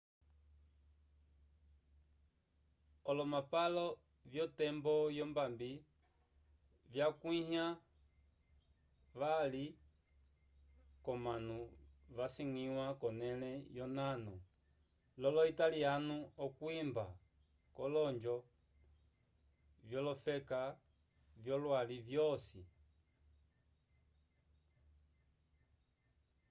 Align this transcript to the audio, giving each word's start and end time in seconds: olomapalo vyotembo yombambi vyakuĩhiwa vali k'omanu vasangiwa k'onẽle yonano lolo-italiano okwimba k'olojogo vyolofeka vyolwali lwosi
olomapalo 3.09 3.85
vyotembo 4.31 4.93
yombambi 5.17 5.71
vyakuĩhiwa 6.91 7.67
vali 9.19 9.65
k'omanu 11.03 11.57
vasangiwa 12.17 12.85
k'onẽle 13.01 13.51
yonano 13.77 14.35
lolo-italiano 15.21 16.17
okwimba 16.45 17.05
k'olojogo 17.75 18.47
vyolofeka 19.87 20.61
vyolwali 21.43 21.97
lwosi 22.11 22.61